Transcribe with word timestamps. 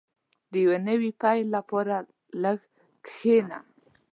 •د 0.51 0.53
یو 0.65 0.73
نوي 0.87 1.11
پیل 1.21 1.45
لپاره 1.55 1.95
لږ 2.43 2.59
کښېنه. 3.05 3.59